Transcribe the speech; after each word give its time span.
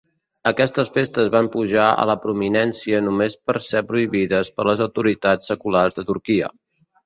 Aquestes 0.51 0.87
festes 0.95 1.29
van 1.35 1.49
pujar 1.55 1.89
a 1.89 2.07
la 2.11 2.15
prominència 2.23 3.03
només 3.09 3.37
per 3.51 3.57
ser 3.69 3.85
prohibides 3.93 4.53
per 4.57 4.69
les 4.73 4.85
autoritats 4.89 5.55
seculars 5.55 6.01
de 6.03 6.11
Turquia. 6.13 6.53